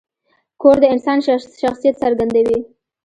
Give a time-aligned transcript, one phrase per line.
[0.61, 1.17] کور د انسان
[1.63, 2.59] شخصیت څرګندوي.